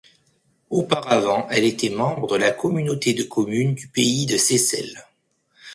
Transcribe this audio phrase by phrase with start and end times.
[0.71, 4.97] Auparavant, elle était membre de la Communauté de communes du pays de Seyssel.